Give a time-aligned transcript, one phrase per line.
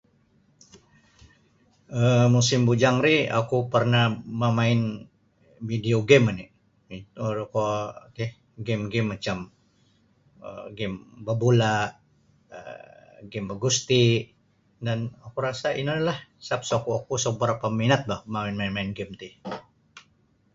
[2.01, 4.05] um musim bujang ri oku parnah
[4.41, 4.81] mamain
[5.69, 6.45] video game oni
[7.21, 7.67] um kuo
[8.15, 8.25] ti
[8.67, 9.37] game-game macam
[10.47, 10.95] um game
[11.25, 11.75] babula
[13.31, 14.03] game bagusti
[14.85, 19.29] dan oku rasa ino oilah sebap oku isa barapa minat boh main-main game ti.